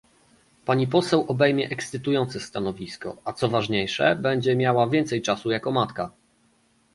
[0.65, 6.11] Pani poseł obejmie ekscytujące stanowisko, a co ważniejsze, będzie miała więcej czasu jako matka